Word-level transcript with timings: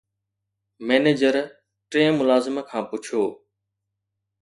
manager 0.87 1.35
ٽئين 1.91 2.11
ملازم 2.19 2.55
کان 2.69 2.83
پڇيو 2.89 3.23